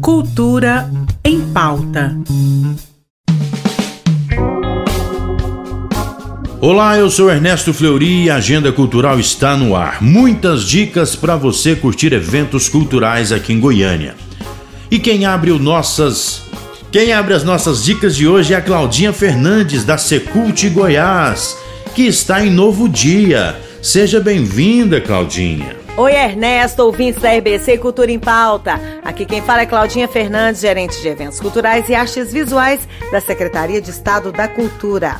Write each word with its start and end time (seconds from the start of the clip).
Cultura 0.00 0.90
em 1.24 1.40
pauta. 1.52 2.16
Olá, 6.60 6.98
eu 6.98 7.08
sou 7.10 7.30
Ernesto 7.30 7.72
Fleury 7.72 8.24
e 8.24 8.30
a 8.30 8.36
Agenda 8.36 8.72
Cultural 8.72 9.20
está 9.20 9.56
no 9.56 9.76
ar. 9.76 10.02
Muitas 10.02 10.64
dicas 10.64 11.14
para 11.14 11.36
você 11.36 11.76
curtir 11.76 12.12
eventos 12.12 12.68
culturais 12.68 13.30
aqui 13.30 13.52
em 13.52 13.60
Goiânia. 13.60 14.16
E 14.90 14.98
quem 14.98 15.24
abre 15.24 15.50
o 15.50 15.58
nossas 15.58 16.48
quem 16.90 17.12
abre 17.12 17.34
as 17.34 17.44
nossas 17.44 17.84
dicas 17.84 18.16
de 18.16 18.26
hoje 18.26 18.54
é 18.54 18.56
a 18.56 18.62
Claudinha 18.62 19.12
Fernandes 19.12 19.84
da 19.84 19.98
Secult 19.98 20.68
Goiás, 20.70 21.56
que 21.94 22.02
está 22.02 22.44
em 22.44 22.50
novo 22.50 22.88
dia. 22.88 23.56
Seja 23.82 24.18
bem-vinda, 24.20 25.00
Claudinha. 25.00 25.87
Oi, 25.98 26.14
Ernesto, 26.14 26.84
ouvintes 26.84 27.20
da 27.20 27.36
RBC 27.36 27.76
Cultura 27.78 28.12
em 28.12 28.20
Pauta. 28.20 28.80
Aqui 29.04 29.26
quem 29.26 29.42
fala 29.42 29.62
é 29.62 29.66
Claudinha 29.66 30.06
Fernandes, 30.06 30.60
gerente 30.60 31.02
de 31.02 31.08
eventos 31.08 31.40
culturais 31.40 31.88
e 31.88 31.94
artes 31.96 32.32
visuais 32.32 32.86
da 33.10 33.20
Secretaria 33.20 33.80
de 33.80 33.90
Estado 33.90 34.30
da 34.30 34.46
Cultura. 34.46 35.16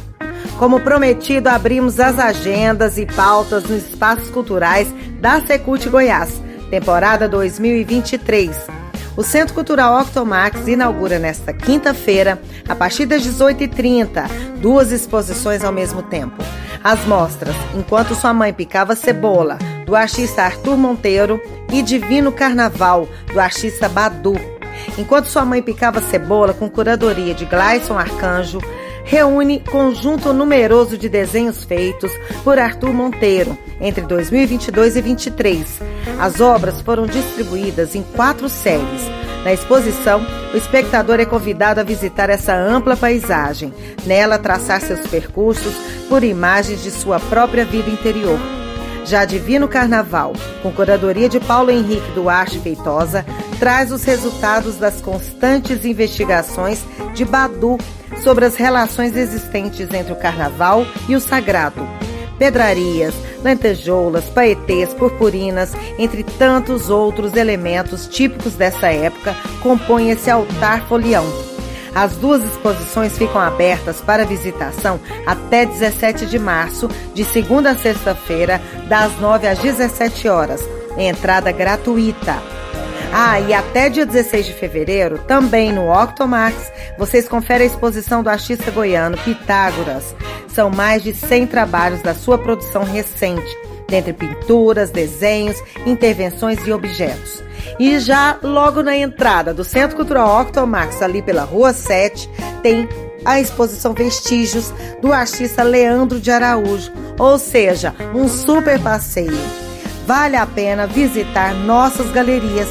Como 0.57 0.79
prometido, 0.79 1.49
abrimos 1.49 1.99
as 1.99 2.17
agendas 2.21 2.97
e 2.97 3.05
pautas 3.05 3.65
nos 3.65 3.89
espaços 3.89 4.31
culturais 4.31 4.87
da 5.19 5.45
Secult 5.45 5.89
Goiás, 5.89 6.41
temporada 6.71 7.29
2023. 7.29 8.69
O 9.17 9.25
Centro 9.25 9.57
Cultural 9.57 10.01
Octomax 10.01 10.69
inaugura 10.69 11.19
nesta 11.19 11.53
quinta-feira, 11.53 12.41
a 12.69 12.77
partir 12.77 13.05
das 13.05 13.23
18h30, 13.23 14.29
duas 14.61 14.93
exposições 14.93 15.65
ao 15.65 15.73
mesmo 15.73 16.05
tempo. 16.05 16.37
As 16.85 17.05
mostras 17.05 17.57
Enquanto 17.75 18.15
Sua 18.15 18.33
Mãe 18.33 18.53
Picava 18.53 18.95
Cebola, 18.95 19.59
do 19.89 19.97
artista 19.97 20.43
Arthur 20.43 20.77
Monteiro, 20.77 21.41
e 21.73 21.81
Divino 21.81 22.31
Carnaval, 22.31 23.09
do 23.33 23.41
artista 23.41 23.89
Badu. 23.89 24.39
Enquanto 24.99 25.27
Sua 25.27 25.47
Mãe 25.47 25.63
Picava 25.63 26.03
Cebola, 26.03 26.53
com 26.53 26.69
curadoria 26.69 27.33
de 27.33 27.47
Gleison 27.47 27.99
Arcanjo, 27.99 28.61
reúne 29.03 29.61
conjunto 29.61 30.35
numeroso 30.35 30.99
de 30.99 31.09
desenhos 31.09 31.65
feitos 31.65 32.13
por 32.45 32.59
Arthur 32.59 32.93
Monteiro 32.93 33.57
entre 33.81 34.03
2022 34.03 34.97
e 34.97 35.03
2023. 35.03 35.81
As 36.21 36.39
obras 36.39 36.83
foram 36.83 37.07
distribuídas 37.07 37.95
em 37.95 38.03
quatro 38.03 38.47
séries. 38.51 39.03
Na 39.43 39.55
exposição, 39.55 40.21
o 40.53 40.57
espectador 40.57 41.19
é 41.19 41.25
convidado 41.25 41.81
a 41.81 41.85
visitar 41.85 42.29
essa 42.29 42.55
ampla 42.55 42.95
paisagem, 42.95 43.73
nela 44.05 44.39
traçar 44.39 44.83
seus 44.83 45.01
percursos 45.07 45.73
por 46.11 46.23
imagens 46.23 46.83
de 46.83 46.91
sua 46.91 47.19
própria 47.19 47.65
vida 47.65 47.89
interior. 47.89 48.58
Já 49.09 49.25
Divino 49.25 49.67
Carnaval, 49.67 50.35
com 50.63 50.71
curadoria 50.71 51.31
de 51.31 51.41
Paulo 51.41 51.71
Henrique 51.71 52.11
Duarte 52.11 52.59
Feitosa, 52.61 53.25
traz 53.59 53.91
os 53.91 54.05
resultados 54.05 54.77
das 54.77 55.01
constantes 55.01 55.87
investigações 55.87 56.85
de 57.15 57.25
Badu 57.25 57.79
sobre 58.23 58.45
as 58.45 58.57
relações 58.57 59.17
existentes 59.17 59.89
entre 59.95 60.13
o 60.13 60.17
carnaval 60.17 60.85
e 61.09 61.17
o 61.17 61.21
sagrado. 61.21 61.89
Pedrarias, 62.39 63.15
lentejoulas, 63.43 64.27
paetês, 64.27 64.93
purpurinas, 64.93 65.73
entre 65.99 66.23
tantos 66.23 66.91
outros 66.91 67.35
elementos 67.35 68.07
típicos 68.07 68.57
dessa 68.57 68.89
época, 68.89 69.35
compõem 69.63 70.11
esse 70.11 70.31
altar 70.31 70.87
folião. 70.87 71.48
As 71.95 72.17
duas 72.17 72.45
exposições 72.45 73.17
ficam 73.17 73.41
abertas 73.41 74.01
para 74.01 74.25
visitação 74.25 75.01
até 75.27 75.67
17 75.67 76.27
de 76.27 76.39
março, 76.39 76.89
de 77.15 77.25
segunda 77.25 77.71
a 77.71 77.77
sexta-feira, 77.77 78.61
das 78.89 79.19
9 79.19 79.47
às 79.47 79.59
17 79.59 80.29
horas. 80.29 80.61
Entrada 80.97 81.53
gratuita. 81.53 82.37
Ah, 83.13 83.41
e 83.41 83.55
até 83.55 83.89
dia 83.89 84.05
16 84.05 84.47
de 84.47 84.53
fevereiro, 84.53 85.19
também 85.21 85.73
no 85.73 85.91
Octomax, 85.91 86.71
vocês 86.99 87.27
conferem 87.27 87.67
a 87.67 87.71
exposição 87.71 88.23
do 88.23 88.29
artista 88.29 88.71
goiano 88.71 89.17
Pitágoras. 89.19 90.15
São 90.49 90.71
mais 90.71 91.03
de 91.03 91.15
100 91.15 91.47
trabalhos 91.47 92.03
da 92.03 92.15
sua 92.15 92.37
produção 92.37 92.85
recente, 92.85 93.57
dentre 93.89 94.13
pinturas, 94.13 94.91
desenhos, 94.91 95.57
intervenções 95.87 96.65
e 96.67 96.73
objetos. 96.73 97.43
E 97.79 97.99
já 97.99 98.39
logo 98.43 98.83
na 98.83 98.97
entrada 98.97 99.53
do 99.53 99.65
Centro 99.65 99.97
Cultural 99.97 100.43
Octomax, 100.43 101.03
ali 101.03 101.23
pela 101.23 101.43
Rua 101.43 101.73
7, 101.73 102.31
tem 102.63 102.89
a 103.25 103.41
exposição 103.41 103.95
Vestígios 103.95 104.73
do 105.01 105.13
artista 105.13 105.63
Leandro 105.63 106.21
de 106.21 106.31
Araújo, 106.31 106.93
ou 107.19 107.39
seja, 107.39 107.95
um 108.15 108.29
super 108.29 108.81
passeio. 108.81 109.39
Vale 110.07 110.37
a 110.37 110.47
pena 110.47 110.87
visitar 110.87 111.55
nossas 111.55 112.11
galerias 112.13 112.69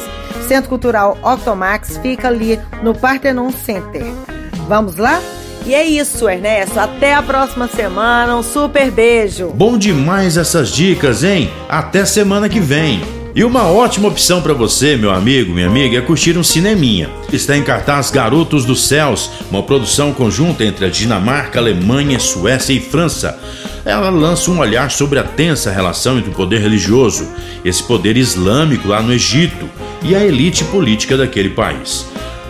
Centro 0.47 0.69
Cultural 0.69 1.17
Octomax 1.22 1.97
fica 1.97 2.29
ali 2.29 2.59
no 2.81 2.95
Partenon 2.95 3.51
Center. 3.51 4.03
Vamos 4.67 4.95
lá? 4.95 5.19
E 5.67 5.75
é 5.75 5.85
isso, 5.85 6.29
Ernesto. 6.29 6.79
Até 6.79 7.13
a 7.13 7.22
próxima 7.22 7.67
semana. 7.67 8.38
Um 8.38 8.41
super 8.41 8.89
beijo. 8.89 9.50
Bom 9.50 9.78
demais 9.78 10.38
essas 10.38 10.72
dicas, 10.72 11.25
hein? 11.25 11.51
Até 11.67 12.05
semana 12.05 12.47
que 12.47 12.61
vem. 12.61 13.01
E 13.35 13.44
uma 13.44 13.66
ótima 13.67 14.07
opção 14.07 14.41
para 14.41 14.53
você, 14.53 14.95
meu 14.95 15.11
amigo, 15.11 15.53
minha 15.53 15.67
amiga, 15.67 15.97
é 15.97 16.01
curtir 16.01 16.38
um 16.38 16.44
cineminha. 16.44 17.09
Está 17.33 17.57
em 17.57 17.63
cartaz 17.63 18.09
Garotos 18.09 18.63
dos 18.63 18.88
Céus, 18.88 19.29
uma 19.51 19.61
produção 19.61 20.13
conjunta 20.13 20.63
entre 20.63 20.85
a 20.85 20.89
Dinamarca, 20.89 21.59
Alemanha, 21.59 22.17
Suécia 22.17 22.72
e 22.72 22.79
França. 22.79 23.38
Ela 23.83 24.09
lança 24.09 24.50
um 24.50 24.59
olhar 24.59 24.89
sobre 24.89 25.19
a 25.19 25.23
tensa 25.23 25.69
relação 25.69 26.17
entre 26.17 26.31
o 26.31 26.33
poder 26.33 26.61
religioso, 26.61 27.27
esse 27.66 27.83
poder 27.83 28.16
islâmico 28.16 28.88
lá 28.88 29.01
no 29.01 29.13
Egito, 29.13 29.69
e 30.01 30.16
a 30.16 30.25
elite 30.25 30.63
política 30.63 31.17
daquele 31.17 31.50
país. 31.50 32.06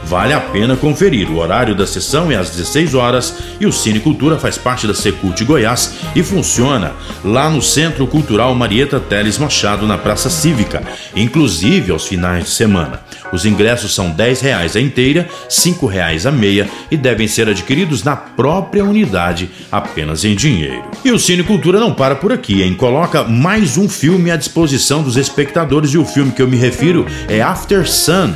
Vale 0.07 0.34
a 0.34 0.40
pena 0.40 0.78
conferir. 0.78 1.29
O 1.29 1.38
horário 1.38 1.75
da 1.75 1.85
sessão 1.85 2.31
é 2.31 2.35
às 2.35 2.50
16 2.50 2.94
horas 2.94 3.34
e 3.59 3.66
o 3.66 3.73
Cine 3.73 4.00
Cultura 4.00 4.40
faz 4.40 4.57
parte 4.57 4.88
da 4.88 4.94
Secult 4.94 5.44
Goiás 5.44 5.95
e 6.16 6.23
funciona 6.23 6.94
lá 7.25 7.50
no 7.50 7.62
Centro 7.62 8.07
Cultural 8.07 8.56
Marieta 8.56 9.01
Teles 9.01 9.38
Machado, 9.38 9.85
na 9.85 9.97
Praça 9.97 10.29
Cívica, 10.29 10.81
inclusive 11.13 11.91
aos 11.91 12.07
finais 12.07 12.45
de 12.45 12.51
semana. 12.51 13.01
Os 13.34 13.45
ingressos 13.45 13.94
são 13.94 14.16
R$ 14.16 14.34
reais 14.41 14.78
a 14.78 14.79
inteira, 14.79 15.28
5 15.50 15.85
reais 15.85 16.25
a 16.25 16.31
meia 16.31 16.69
e 16.89 16.95
devem 16.95 17.28
ser 17.28 17.50
adquiridos 17.50 18.01
na 18.01 18.16
própria 18.16 18.85
unidade, 18.85 19.50
apenas 19.69 20.24
em 20.24 20.34
dinheiro. 20.34 20.85
E 21.03 21.12
o 21.12 21.19
Cine 21.19 21.44
Cultura 21.44 21.81
não 21.81 21.94
para 21.94 22.16
por 22.16 22.31
aqui, 22.31 22.62
hein? 22.62 22.74
Coloca 22.74 23.25
mais 23.25 23.78
um 23.78 23.89
filme 23.89 24.31
à 24.31 24.38
disposição 24.38 25.03
dos 25.03 25.18
espectadores 25.18 25.94
e 25.94 25.97
o 25.97 26.06
filme 26.06 26.31
que 26.31 26.41
eu 26.41 26.47
me 26.47 26.56
refiro 26.56 27.06
é 27.28 27.41
After 27.41 27.85
Sun 27.85 28.34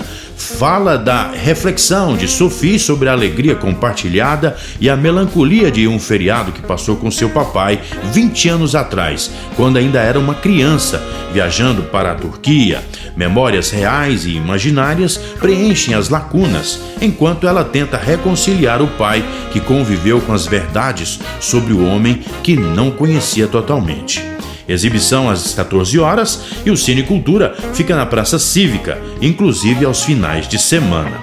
fala 0.57 0.97
da 0.97 1.31
reflexão 1.31 2.15
de 2.15 2.27
Sophie 2.27 2.77
sobre 2.77 3.09
a 3.09 3.13
alegria 3.13 3.55
compartilhada 3.55 4.55
e 4.79 4.89
a 4.89 4.95
melancolia 4.95 5.71
de 5.71 5.87
um 5.87 5.99
feriado 5.99 6.51
que 6.51 6.61
passou 6.61 6.95
com 6.95 7.09
seu 7.09 7.29
papai 7.29 7.81
20 8.11 8.49
anos 8.49 8.75
atrás, 8.75 9.31
quando 9.55 9.77
ainda 9.77 9.99
era 9.99 10.19
uma 10.19 10.35
criança, 10.35 11.01
viajando 11.33 11.83
para 11.83 12.11
a 12.11 12.15
Turquia. 12.15 12.83
Memórias 13.15 13.71
reais 13.71 14.25
e 14.25 14.31
imaginárias 14.31 15.17
preenchem 15.39 15.93
as 15.93 16.09
lacunas, 16.09 16.79
enquanto 17.01 17.47
ela 17.47 17.63
tenta 17.63 17.97
reconciliar 17.97 18.81
o 18.81 18.87
pai 18.87 19.23
que 19.51 19.59
conviveu 19.59 20.21
com 20.21 20.33
as 20.33 20.45
verdades 20.45 21.19
sobre 21.39 21.73
o 21.73 21.85
homem 21.85 22.21
que 22.43 22.55
não 22.55 22.91
conhecia 22.91 23.47
totalmente. 23.47 24.40
Exibição 24.67 25.29
às 25.29 25.53
14 25.53 25.99
horas 25.99 26.41
e 26.65 26.71
o 26.71 26.77
Cine 26.77 27.03
Cultura 27.03 27.55
fica 27.73 27.95
na 27.95 28.05
Praça 28.05 28.39
Cívica, 28.39 28.97
inclusive 29.21 29.85
aos 29.85 30.03
finais 30.03 30.47
de 30.47 30.57
semana. 30.59 31.19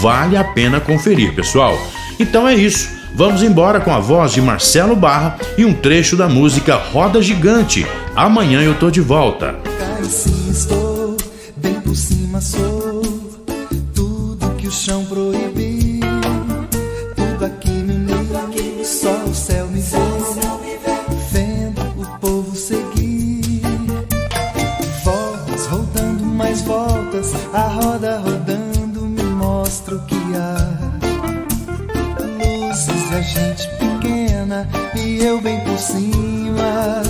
Vale 0.00 0.36
a 0.36 0.44
pena 0.44 0.80
conferir, 0.80 1.34
pessoal. 1.34 1.78
Então 2.18 2.48
é 2.48 2.54
isso. 2.54 2.88
Vamos 3.14 3.42
embora 3.42 3.80
com 3.80 3.92
a 3.92 3.98
voz 3.98 4.32
de 4.32 4.40
Marcelo 4.40 4.94
Barra 4.94 5.38
e 5.56 5.64
um 5.64 5.72
trecho 5.72 6.16
da 6.16 6.28
música 6.28 6.76
Roda 6.76 7.20
Gigante. 7.22 7.86
Amanhã 8.14 8.62
eu 8.62 8.74
tô 8.74 8.90
de 8.90 9.00
volta. 9.00 9.56
Sim, 10.02 10.50
estou 10.50 11.16
bem 11.56 11.74
por 11.80 11.96
cima 11.96 12.40
sou 12.40 13.02
tudo 13.94 14.50
que 14.56 14.68
o 14.68 14.70
chão 14.70 15.04
proibiu, 15.04 15.87
voltas, 27.18 27.34
a 27.52 27.68
roda 27.68 28.18
rodando 28.18 29.02
me 29.02 29.22
mostra 29.22 29.96
o 29.96 30.00
que 30.04 30.16
há, 30.36 30.56
luzes 32.38 33.12
a 33.12 33.20
gente 33.20 33.68
pequena 33.78 34.68
e 34.94 35.18
eu 35.24 35.40
bem 35.40 35.60
por 35.60 35.78
cima. 35.78 37.02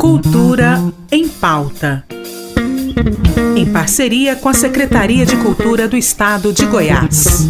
Cultura 0.00 0.80
em 1.10 1.28
pauta. 1.28 2.04
Em 3.56 3.66
parceria 3.72 4.36
com 4.36 4.48
a 4.48 4.54
Secretaria 4.54 5.26
de 5.26 5.36
Cultura 5.36 5.86
do 5.86 5.96
Estado 5.96 6.52
de 6.52 6.64
Goiás. 6.66 7.48